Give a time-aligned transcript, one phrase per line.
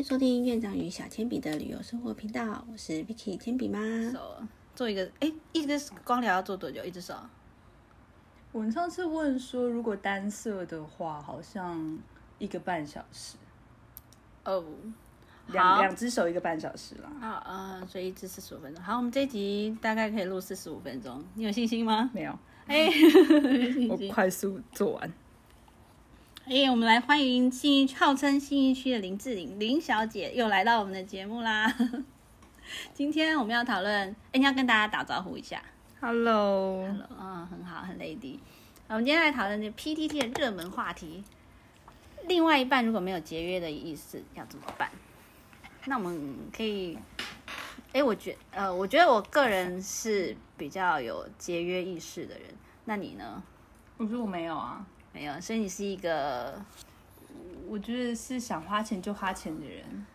[0.00, 3.78] 迎收听院长与小铅笔的旅游生活频道，我是 Vicky 铅笔妈。
[4.10, 4.42] 手
[4.74, 6.82] 做一个，哎，一只光疗要做多久？
[6.82, 7.14] 一只手？
[8.50, 11.98] 我们上次问说，如果单色的话，好像
[12.38, 13.36] 一个半小时，
[14.46, 14.64] 哦，
[15.48, 17.12] 两好两只手一个半小时啦。
[17.20, 18.82] 好，呃，所以一支四十五分钟。
[18.82, 22.08] 好，我们这一集大概可以录四十五分钟，你有信心吗？
[22.14, 22.88] 没有，哎，
[23.90, 25.12] 我快速做完。
[26.52, 31.72] 哎，我们来欢迎信义号称信义区的林志玲林小姐又来到我们的节目啦。
[32.92, 35.62] 今天我们要讨论，哎，你要跟大家打招呼一下。
[36.00, 38.40] Hello，Hello，嗯，很好，很 lady。
[38.88, 41.22] 我们今天来讨论这 PTT 的热门话题。
[42.26, 44.90] 另外一半如果没有节约的意思，要怎么办？
[45.84, 46.98] 那我们可以，
[47.92, 52.48] 哎，我觉呃，我觉得我个人是比较有节约意识的人。
[52.86, 53.40] 那你呢？
[53.98, 56.60] 我说我没有啊，没有，所以你是一个
[57.68, 60.06] 我觉得是想花钱就花钱的人。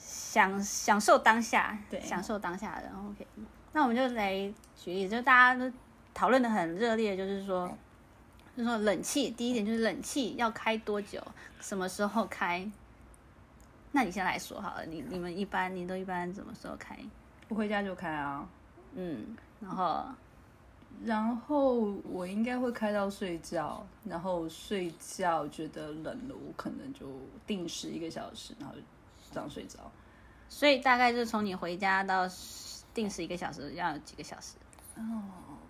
[0.00, 2.92] 享享受当下，对享受当下的人。
[2.94, 3.26] OK，
[3.72, 4.32] 那我们就来
[4.76, 5.68] 举例，就大家都
[6.14, 7.66] 讨论的很热烈，就是说，
[8.56, 11.20] 就是说冷气，第一点就是冷气要开多久，
[11.58, 12.70] 什么时候开？
[13.90, 16.96] 那你先来说好了，你你们一般你都一般什么时候开？
[17.48, 18.48] 我回家就开啊，
[18.94, 20.04] 嗯，然后
[21.04, 27.06] 然后我应该会开到睡觉，然后睡觉觉得冷了，我可能就
[27.46, 28.74] 定时一个小时，然后
[29.32, 29.78] 这样睡着。
[30.48, 32.28] 所以大概就是从你回家到
[32.92, 34.54] 定时一个小时，要有几个小时？
[34.96, 35.22] 哦，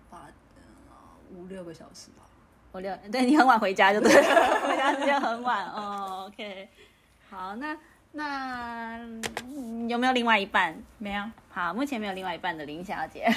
[0.09, 0.93] 八呃
[1.35, 2.23] 五六个小时吧。
[2.71, 6.25] 我六，对你很晚回家就对了， 回家时间很晚哦。
[6.27, 6.69] OK，
[7.29, 7.77] 好，那
[8.11, 8.97] 那、
[9.43, 10.75] 嗯有没有另外一半？
[10.99, 13.27] 没有，好，目前没有另外一半的林小姐，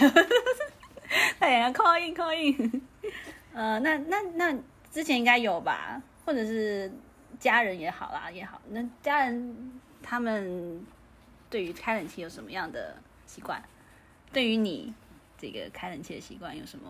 [1.43, 2.83] 快点 call in call in。
[3.53, 4.57] 呃，那那那
[4.93, 6.89] 之前应该有吧，或者是
[7.41, 10.87] 家人也好啦也好，那家人他们
[11.51, 12.95] 对于开冷气有什么样的
[13.27, 13.61] 习惯？
[14.33, 14.95] 对于你
[15.37, 16.89] 这个开冷气的习惯有什么？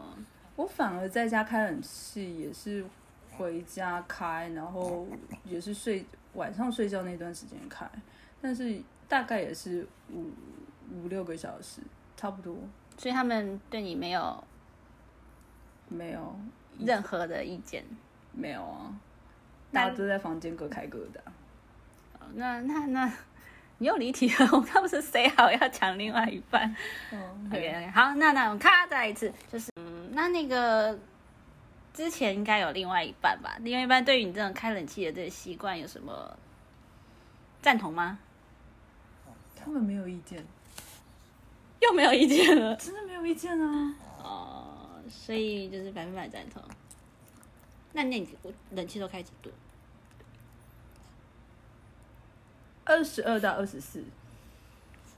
[0.55, 2.84] 我反而在家开冷气，也是
[3.31, 5.06] 回家开，然后
[5.47, 7.91] 也是睡晚上睡觉那段时间开，
[8.43, 8.78] 但是
[9.09, 10.31] 大概也是五
[10.93, 11.81] 五六个小时，
[12.19, 12.55] 差不多。
[12.99, 14.44] 所以他们对你没有
[15.92, 16.38] 没有
[16.80, 17.84] 任何的意见。
[18.32, 18.94] 没有啊，
[19.70, 21.22] 大家都在房间各开各的
[22.34, 23.12] 那那那，
[23.78, 24.48] 你又离题了。
[24.52, 26.75] 我刚不是 say 好要讲另外一半
[27.10, 30.98] 嗯？OK OK，好，那那我们咔再来一次，就是嗯，那那个
[31.92, 33.56] 之前应该有另外一半吧？
[33.60, 36.34] 另外一半对于你这种开冷气的这个习惯有什么
[37.60, 38.19] 赞同吗？
[39.54, 40.42] 他们没有意见，
[41.81, 43.94] 又没有意见了真的没有意见啊。
[44.22, 44.62] 哦，
[45.08, 46.62] 所以就是百分百赞同。
[47.92, 49.50] 那那你我冷气都开几度？
[52.84, 54.02] 二十二到二十四，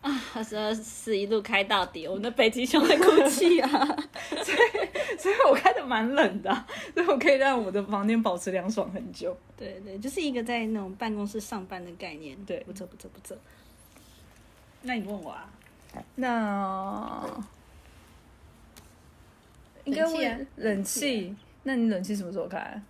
[0.03, 3.69] 啊二十二四一路开到底，我们的北极熊在哭泣啊！
[4.29, 9.35] 所以所以我开的蛮冷的啊、所以我可以让我的房间保持凉爽很久。
[9.57, 12.37] 对对，就是一个在那种办公室上班的概念。
[12.45, 13.37] 对不错不错不错。
[14.83, 15.49] 那你问我啊？
[16.17, 17.23] 那
[19.85, 21.37] 应该冷气啊冷气。
[21.63, 22.81] 那你冷气什么时候开？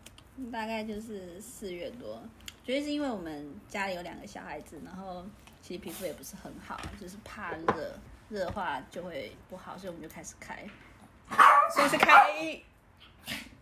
[0.50, 2.20] 大概就是四月多，
[2.64, 5.24] 主要是因为我们家里有两个小孩子，然后
[5.62, 10.66] 其实皮肤也不是很好，就是怕热，热的话就会不好，所以我们就开始开。
[11.72, 12.12] 所以是开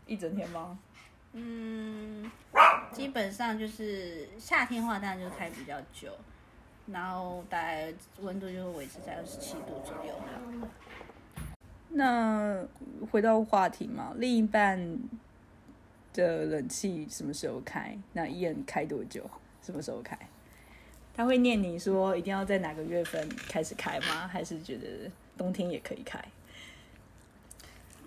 [0.07, 0.79] 一整天吗？
[1.35, 2.31] 嗯，
[2.91, 6.11] 基本上就是夏天的话，当然就是开比较久，
[6.87, 10.15] 然后大概温度就会维持在二十七度左右。
[11.95, 12.67] 那
[13.11, 14.99] 回到话题嘛，另一半
[16.13, 17.99] 的冷气什么时候开？
[18.13, 19.29] 那伊恩开多久？
[19.63, 20.19] 什么时候开？
[21.15, 24.27] 他会念你说一定要在哪个月份开始开吗？
[24.27, 26.19] 还是觉得冬天也可以开？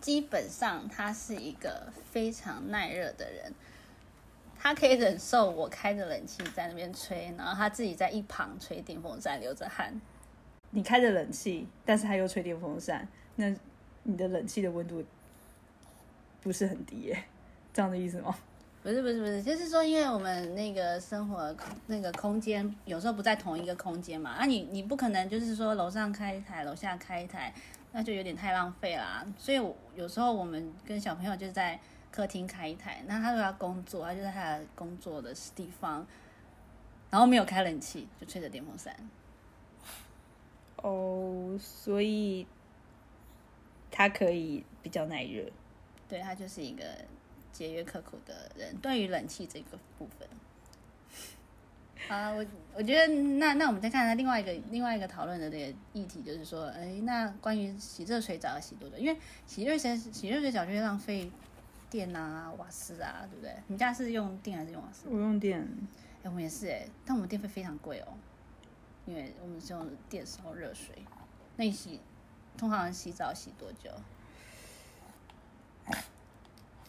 [0.01, 3.53] 基本上他是一个非常耐热的人，
[4.57, 9.93] 他可以忍受我开着冷气在那边吹，然后他自己在一旁吹电风扇流着汗。
[10.71, 13.55] 你开着冷气，但是他又吹电风扇，那
[14.07, 15.03] 你的冷气的温度
[16.41, 17.23] 不是很低耶？
[17.73, 18.33] 这样的意思吗？
[18.83, 21.55] 不是不是不是，就是说，因为我们那个生活
[21.87, 27.51] 那个空间有时候不在同一个空间嘛，啊你你不可能就是说楼上开一台，楼下开一台，
[27.93, 29.25] 那就有点太浪费啦。
[29.39, 31.79] 所以我有时候我们跟小朋友就在
[32.11, 36.05] 客厅开一台，那他如果要工作，他就在他的工作的地方，
[37.09, 38.95] 然后没有开冷气，就吹着电风扇。
[40.77, 42.45] 哦，所以
[43.95, 45.49] 他可以比较耐热。
[46.07, 46.83] 对他就是一个
[47.51, 50.27] 节约刻苦的人，对于冷气这个部分，
[52.07, 52.45] 啊，我
[52.75, 53.07] 我觉得
[53.39, 58.97] 那那我们再看看另外一个另外一个讨论的这个议题，就是说，哎，那关于洗热水澡要洗多久？
[58.97, 61.31] 因为洗热水洗热水澡就会浪费
[61.89, 63.51] 电啊、瓦斯啊，对不对？
[63.65, 65.07] 你们家是用电还是用瓦斯？
[65.09, 65.59] 我用电，
[66.21, 68.13] 哎，我们也是哎，但我们电费非常贵哦，
[69.07, 70.93] 因为我们是用电烧热水。
[71.55, 71.99] 那你洗
[72.57, 73.89] 通常洗澡洗多久？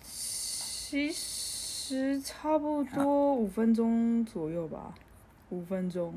[0.03, 4.95] 其实差不多五分钟左右吧，
[5.51, 6.15] 五分钟。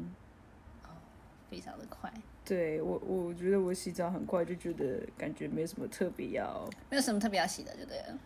[1.49, 2.13] 非常的快，
[2.45, 8.19] 对我，我觉得我洗澡很快，就觉得感觉没什么特别要，没有什么特别要洗的，就对了。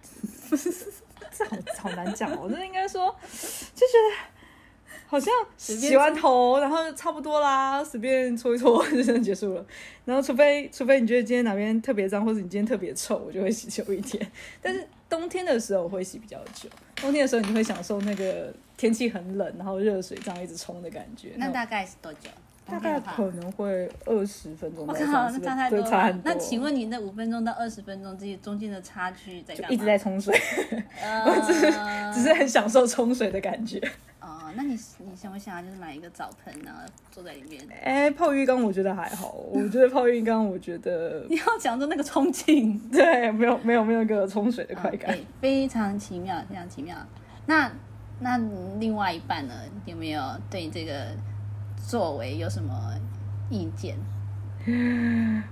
[1.30, 2.48] 这好好难讲哦。
[2.50, 3.14] 那应该说，
[3.74, 4.16] 就觉得
[5.10, 9.66] 好像洗完头，然后差不多啦，随便搓一搓就结束了。
[10.04, 14.24] 然后除非除非你觉得今天哪边特别脏，或者你今天特别臭，我就会洗久一点。
[14.62, 16.68] 但是冬天的时候我会洗比较久，
[17.02, 21.30] 冬天的时候你会享受那个天气很冷，然后热水这样一直冲的感觉。
[21.38, 22.30] 那大概是多久？
[22.64, 24.86] 大概可能会二十分钟。
[24.86, 26.20] 我靠，那差太多了。
[26.22, 29.68] 那请问你那五分钟到二十分钟这些中间的差距在干嘛？
[29.70, 30.32] 一直在冲水，
[31.02, 31.62] 我只是
[32.14, 33.82] 只是很享受冲水的感觉。
[34.50, 36.80] 哦，那你你想不想就是买一个澡盆然后
[37.10, 37.64] 坐在里面？
[37.82, 46.96] 哎，泡浴缸我觉得还好，我觉得泡浴缸我觉得 你要讲着那个冲劲， 对，没有没有没有个冲水的快感，非常奇妙，非常奇妙。
[47.46, 47.70] 那
[48.18, 48.38] 那
[48.78, 49.54] 另外一半呢？
[49.86, 51.06] 有没有对这个？
[51.88, 52.94] 作为有什么
[53.48, 53.96] 意见？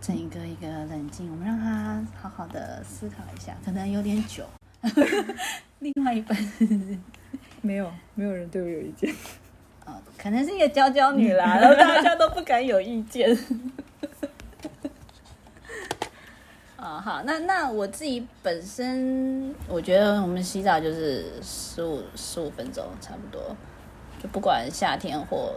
[0.00, 4.44] 整一个一个冷静，我们让他好好的思考一下，可能有点久。
[5.84, 6.34] 另外一半
[7.60, 9.14] 没有，没有人对我有意见。
[9.84, 13.38] 哦，可能是一个娇娇女啦， 然后大家都不敢有意见。
[16.76, 23.54] 啊， 好，那那我自己本身，我觉得我们洗澡就是十五十五分钟差不多。
[24.22, 25.54] 就不管夏天或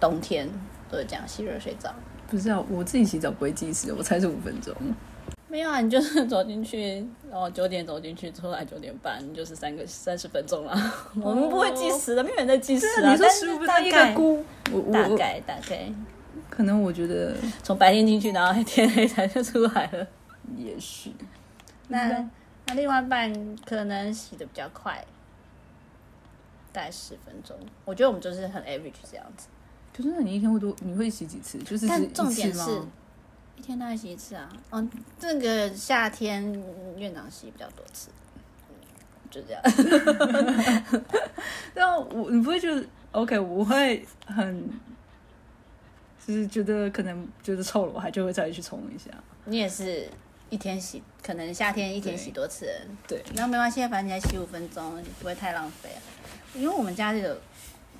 [0.00, 0.48] 冬天，
[0.90, 1.94] 都是这样洗热水澡。
[2.26, 4.74] 不是啊，我自己洗澡不会计时，我猜是五分钟。
[5.52, 10.74] 没有啊，你就是走进去，然后九点走进去，出来九点半，就是三个三十分钟了。
[11.20, 13.12] 我们不会计时的，没有人在计时啊。
[13.12, 14.42] 你说十五分钟一个估，
[14.90, 15.92] 大概大概，
[16.48, 20.06] 可能我觉得从白天进去，然后天黑才就出来了。
[20.56, 21.10] 也是。
[21.88, 22.08] 那
[22.68, 23.30] 那另外一半
[23.66, 25.04] 可能洗的比较快。
[26.72, 27.54] 大概十分钟，
[27.84, 29.48] 我觉得我们就是很 average 这样子。
[29.92, 30.74] 就是那你一天会多？
[30.80, 31.58] 你会洗几次？
[31.58, 32.80] 就是但重点是，
[33.56, 34.50] 一天大概洗一次啊。
[34.70, 36.42] 嗯，这个夏天
[36.96, 38.08] 院长洗比较多次，
[39.30, 39.62] 就这样。
[41.74, 43.38] 那我你不会觉得 OK？
[43.38, 44.70] 我会很，
[46.26, 49.10] 就是觉得可能觉得臭了，我还就会再去冲一下。
[49.44, 50.08] 你也是
[50.50, 52.68] 一天洗，可能夏天一天洗多次。
[53.06, 56.00] 对，然后没关系，反正你才洗五分钟，不会太浪费啊。
[56.54, 57.36] 因为我们家有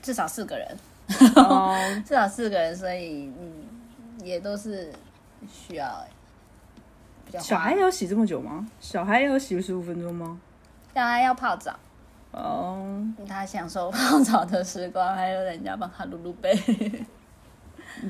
[0.03, 0.77] 至少四个人，
[2.05, 3.65] 至少四个人，所以嗯，
[4.23, 4.93] 也都是
[5.49, 6.05] 需要
[7.27, 7.39] 比较。
[7.39, 8.67] 小孩要洗这么久吗？
[8.81, 10.41] 小孩要洗十五分钟吗？
[10.95, 11.79] 小孩要泡澡
[12.33, 16.55] 哦，他享受泡澡的时光，还有人家帮他撸撸背，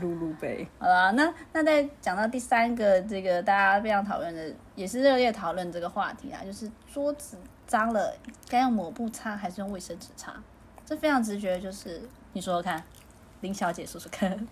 [0.01, 0.67] 撸撸背。
[0.79, 7.37] 好了，那那再讲到第三个，这个大家非常讨论的，也是热烈讨论这个话题啊，就是桌子。
[7.65, 8.15] 脏了，
[8.51, 10.35] 该用抹布擦还是用卫生纸擦？
[10.85, 12.03] 这非常直觉，就是
[12.35, 12.85] 你说说看，
[13.41, 14.47] 林小姐说说看。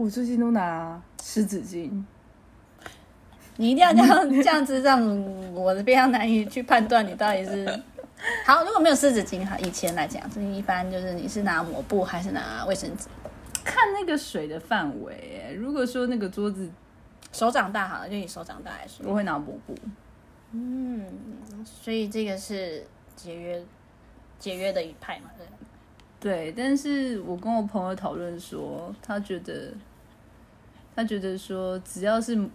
[0.00, 1.90] 我最近都拿湿纸巾。
[3.56, 7.66] 你一定要这样 这样子，让我非常难以去判断你到底是
[8.46, 8.64] 好。
[8.64, 13.08] 如果没有湿纸巾，哈，以前来讲，这一般就是你是拿抹布还是拿卫生纸？
[13.62, 15.54] 看那个水的范围。
[15.58, 16.66] 如果说那个桌子
[17.30, 19.74] 手掌大，好了，就以手掌大来说，我会拿抹布。
[20.52, 21.04] 嗯，
[21.62, 23.62] 所以这个是节约
[24.38, 25.28] 节约的一派嘛？
[25.36, 25.46] 对。
[26.22, 29.72] 对，但是我跟我朋友讨论说，他觉得
[31.00, 32.48] 他觉得说，只要是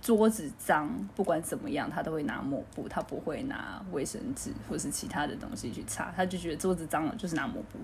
[0.00, 6.12] 桌子脏，不管怎么样，他都会拿抹布，他不会拿卫生纸或是其他的东西去擦。
[6.16, 7.78] 他就觉得桌子脏了，就是拿抹布。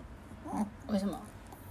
[0.50, 1.20] 哦，为什么？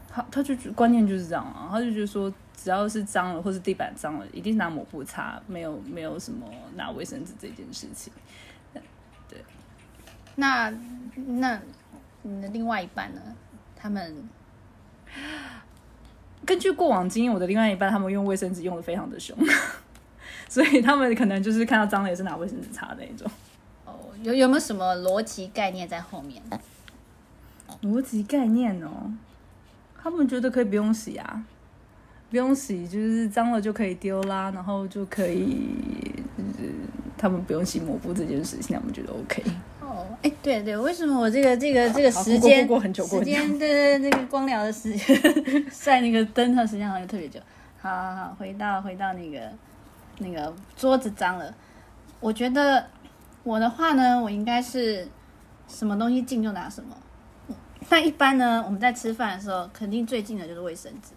[0.07, 2.33] 他他就观念就是这样啊，他就觉得说。
[2.55, 8.13] 只要是脏了，或是地板脏了，一定拿抹布擦，没有没有什么拿卫生纸这件事情。
[9.27, 9.43] 对，
[10.35, 10.71] 那
[11.15, 11.59] 那
[12.21, 13.21] 你的另外一半呢？
[13.75, 14.15] 他们
[16.45, 19.37] 根据过往经验，我的另外一半他们用卫生纸用的非常的凶，
[20.49, 23.29] 所以他们可能就是看到脏了也是拿卫生纸擦那一种。
[23.85, 26.41] 哦，有有没有什么逻辑概念在后面？
[27.81, 29.11] 逻辑概念哦，
[30.01, 31.43] 他们觉得可以不用洗啊。
[32.29, 35.69] 不用洗，就是脏了就可以丢啦，然后就可以，
[36.35, 36.73] 就是
[37.15, 39.43] 他们不用洗抹布这件事情，他们觉得 OK。
[40.23, 45.17] 哦，哎，对对，为什么我这个这个这个时间过过过很久时间对对对那个光疗的时间
[45.69, 47.39] 晒那个灯的时间好像特别久。
[47.79, 49.51] 好好好，回到回到那个
[50.19, 51.53] 那个桌子脏了，
[52.21, 52.87] 我觉得
[53.43, 55.05] 我的话呢，我应该是
[55.67, 56.95] 什么东西近就拿什么。
[57.89, 61.09] 那一般呢，我们在吃饭的时候，肯定最近的就是卫生纸，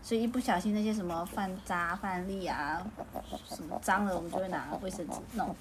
[0.00, 2.82] 所以一不小心那些什么饭渣、饭粒啊，
[3.54, 5.54] 什么脏了，我们就会拿卫生纸弄。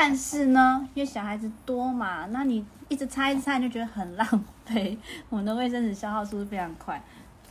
[0.00, 4.96] 但是呢，因为小孩子多嘛，那你一直擦一直擦，你就觉得很浪费。
[5.28, 7.02] 我们的卫生纸消耗速度非常快，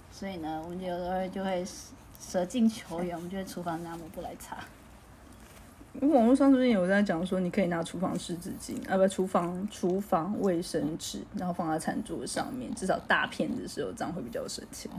[0.10, 1.62] 所以呢，我们就有时候就会
[2.22, 4.56] 舍近求远，我们就会厨房拿抹布来擦。
[6.00, 14.90] 网络上最近有在讲说，你可以拿厨房湿纸巾，啊不，厨房厨房卫生纸，然后放在餐桌上面，至少大片的时候，这样会比较省钱。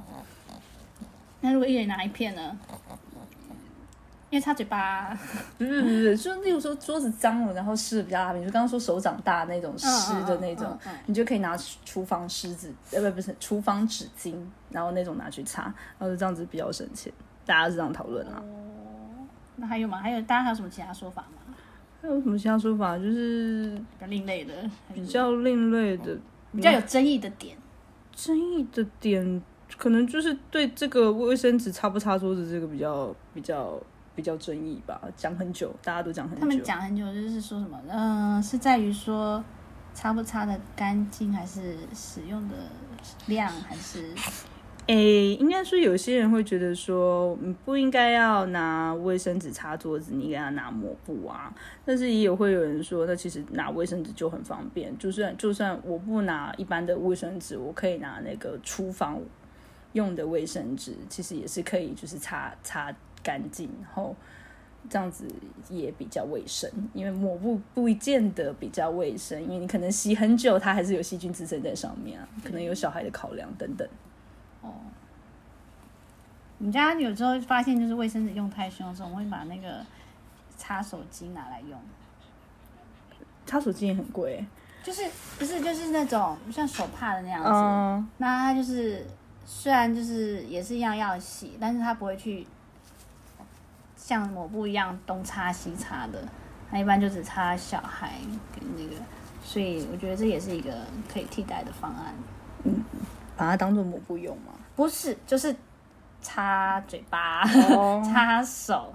[1.41, 2.59] 那如果一人拿一片呢？
[4.31, 5.17] 因为擦嘴巴，
[5.57, 14.35] 不是不是不是，就例如说桌子脏了，然后湿的比较大片，就刚刚说手掌大那种湿的那种，你就可以拿厨房湿纸，呃不不是厨房纸巾，
[14.71, 17.13] 然后那种拿去擦，然后就这样子比较省钱。
[17.47, 18.43] 大家是这样讨论啊。
[19.57, 19.99] 那还有吗？
[19.99, 21.55] 还有大家还有什么其他说法吗？
[22.03, 22.99] 还有什么其他说法？
[22.99, 24.55] 就是比较另类的，
[24.93, 26.17] 比较另类的、
[26.53, 27.57] 比较有争议的点。
[28.15, 29.43] 争议的点，
[29.77, 33.81] 可能就是对这个卫生纸擦不擦桌子这个比较比较
[34.19, 36.41] 比较争议吧，讲很久，大家都讲很久。
[36.41, 39.43] 他们讲很久，就是说什么，嗯、是在于说
[39.95, 42.57] 擦不擦的干净，还是使用的
[43.29, 44.13] 量，还是
[44.87, 51.55] 诶，应该说有些人会觉得说，你不应该要拿卫生纸擦桌子，你应该要拿抹布啊。
[51.85, 59.21] 但是也有会有人说，那其实拿卫生纸就很方便，就算就算我不拿一般的卫生纸，我可以拿那个厨房
[59.93, 64.15] 用的卫生纸，其实也是可以，就是擦擦干净，然后
[64.89, 65.27] 这样子
[65.69, 66.71] 也比较卫生。
[66.95, 73.89] 因为抹布不见得比较卫生，因为你可能洗很久，它还是有细菌滋生在上面啊，可能有小孩的考量等等。
[76.61, 79.87] 我们家有时候发现，就是卫生纸用太凶的时候，我们会把那个
[80.57, 81.79] 擦手机拿来用，
[83.47, 84.45] 擦手机也很贵、
[84.83, 85.03] 就是
[85.39, 87.49] 不是就是那种像手帕的那样子。
[87.49, 89.07] 嗯，那它就是
[89.47, 92.45] 虽然就是也是一样要洗，但是它不会去
[94.09, 96.27] 像抹布一样东擦西擦的，
[96.71, 98.13] 它一般就只擦小孩
[98.55, 98.97] 跟那个，
[99.45, 100.73] 所以我觉得这也是一个
[101.13, 102.15] 可以替代的方案。
[102.65, 102.83] 嗯
[103.37, 104.55] 把它当做抹布用吗。
[104.75, 105.55] 不是，就是
[106.23, 108.95] 擦嘴巴、哦 擦手。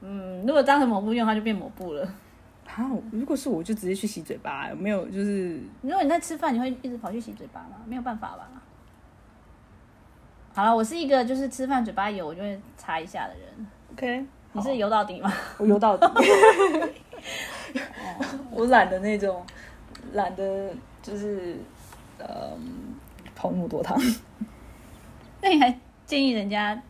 [0.00, 2.02] 嗯，如果当成抹布用，它就变抹布了。
[2.66, 7.76] 啊，如果是我就直接去洗嘴巴，没有就是如果你在吃饭，你会一直跑去洗嘴巴吗？
[7.84, 8.48] 没有办法吧。
[10.54, 13.66] 好了，我是一个就是吃饭嘴巴油我就会擦一下的人。
[13.92, 14.26] OK。
[14.56, 15.32] 你是游到底吗？
[15.58, 16.06] 我游到底，
[18.52, 19.44] 我懒得那种，
[20.12, 20.70] 懒得
[21.02, 21.56] 就是
[22.18, 22.94] 嗯
[23.34, 24.00] 泡那么多汤。
[25.42, 26.80] 那你还建议人家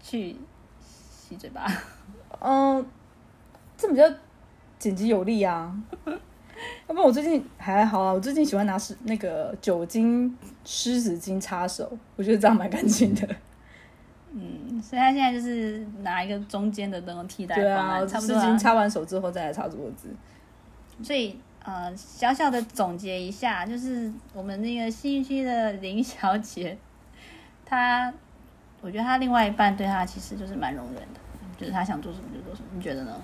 [0.00, 0.36] 去
[0.80, 1.66] 洗嘴巴？
[2.38, 2.86] 嗯，
[3.76, 4.04] 这比较
[4.78, 5.74] 简洁有力啊。
[6.86, 13.28] 要不然我最近还好啊，我最近喜欢拿湿那个酒精湿纸巾擦手，我觉得这样蛮干净的。
[14.32, 18.46] 嗯，所以他现在就是拿一个中间的那种替代对啊，方案，差不湿多、啊。
[18.46, 20.08] 巾擦完手之后再来擦桌子。
[21.02, 26.78] 所以呃，小小的总结一下，就是我们那个新区的林小姐，
[27.66, 28.12] 她，
[28.80, 31.20] 我觉得她另外一半对她其实就是蛮容忍的，
[31.58, 32.68] 就是她想做什么就做什么。
[32.74, 33.20] 你觉得呢？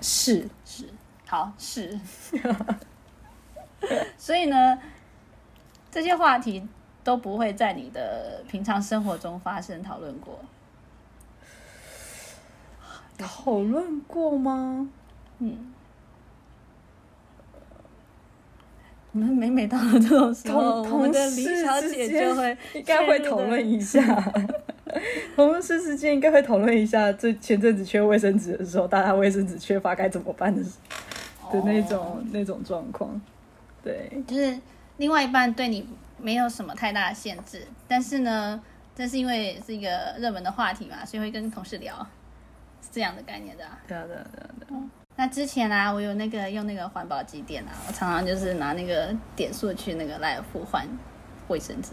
[0.00, 0.84] 是，是，
[1.26, 1.98] 好是。
[4.18, 4.78] 所以呢，
[5.90, 6.66] 这些话题
[7.08, 10.38] 都不会在你的平常生活中发生讨论过。
[13.16, 14.90] 讨论过吗？
[15.38, 15.72] 嗯，
[19.12, 24.02] 我们每每到了这种时候，同我们的同事林小姐就会 应该会讨论一下。
[25.34, 30.62] 同事之间应该会讨论一下，这前阵子缺卫生纸的时候，大家卫生纸缺乏该怎么办的
[31.50, 33.18] 的那种、哦那种状况。
[33.82, 34.60] 对，就是
[34.98, 35.88] 另外一半对你
[36.20, 38.60] 没有什么太大的限制，但是呢，
[38.94, 41.94] 这是因为是一个热门的话题嘛，所以会跟同事聊，
[42.82, 43.78] 是这样的概念的、啊。
[43.86, 44.82] 对啊，对啊，对啊，对啊。
[45.16, 50.86] 那之前啊，我有那个用那个环保机电啊，我常常就是拿那个点数去那个莱尔富换
[51.48, 51.90] 卫生纸，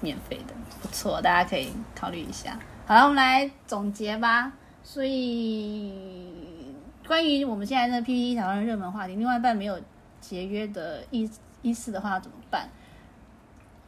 [0.00, 2.58] 免费的，不错，大家可以考虑一下。
[2.86, 4.52] 好了，我们来总结吧。
[4.82, 6.74] 所以
[7.06, 9.80] 关于我们现在的 PPT 讨论热门话题，另外一半没有
[10.20, 11.30] 节约的意
[11.62, 12.68] 意思的话怎么办？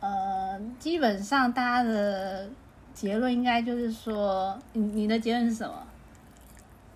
[0.02, 2.50] 呃，基本上大家的
[2.92, 5.86] 结论应该就是说，你你的结论是什么？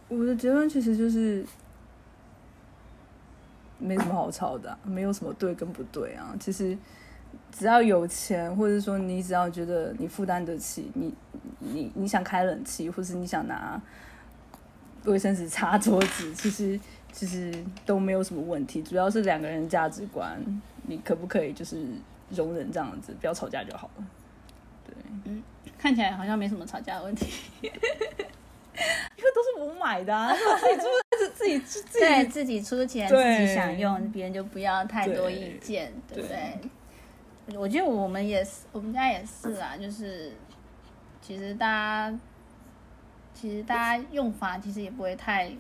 [0.08, 1.46] 我的结论其实就是，
[3.78, 6.34] 没什么好吵的、没有什么对跟不对啊。
[6.40, 6.76] 其实
[7.52, 11.14] 只要有钱，或者说你只要觉得你负担得起，你
[11.60, 13.80] 你你想开冷气，或是你想拿
[15.04, 16.80] 卫生纸擦桌子，其实
[17.12, 18.82] 其实都没有什么问题。
[18.82, 20.36] 主要是两个人价值观，
[20.88, 21.86] 你可不可以就是
[22.30, 24.04] 容忍这样子，不要吵架就好了。
[24.84, 25.42] 对，嗯
[25.78, 27.26] 看起来好像没什么吵架的问题。
[27.62, 30.86] 因为都是我买的、 啊，自己住
[31.18, 36.58] 是自己自己对自己出钱，自己想用，别人就不要太多意见，对不对
[37.46, 37.56] 对？
[37.58, 40.32] 我觉得我们也是，我们家也是啊，就是
[41.22, 42.18] 其实大家
[43.32, 45.50] 其实大家用法其实也不会太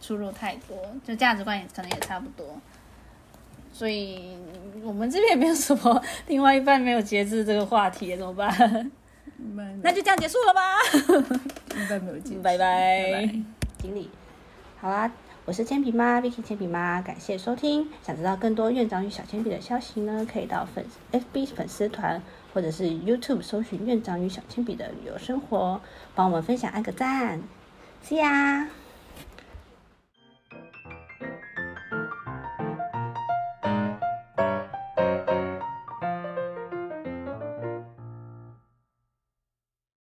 [0.00, 2.60] 出入太多，就价值观也可能也差不多。
[3.72, 4.36] 所以
[4.82, 8.90] 我们这边也没有什么另外一半没有节制这个话题，怎么办？
[9.54, 10.76] 那那就这样结束了吧，
[11.74, 13.22] 应该没有进，拜拜。
[13.78, 14.10] 经理。
[14.78, 15.10] 好啦，
[15.46, 17.88] 我是铅笔妈 Vicky 铅笔妈，感谢收听。
[18.02, 22.22] 想知道更多院长与小铅笔的消息呢，可以到粉 FB 粉丝团
[22.52, 25.80] 或者是 YouTube 搜寻院长与小铅笔的旅游生活，
[26.14, 27.40] 帮我们分享按个赞
[28.06, 28.66] ，See ya。